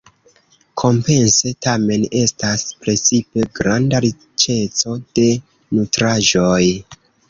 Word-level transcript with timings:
Kompense 0.83 1.51
tamen 1.65 2.07
estas 2.23 2.65
precipe 2.87 3.47
granda 3.61 4.03
riĉeco 4.09 5.01
de 5.23 5.31
nutraĵoj. 5.79 6.65